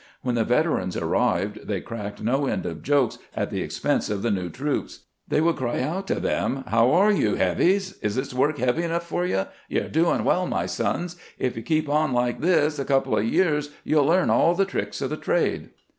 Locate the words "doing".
9.89-10.23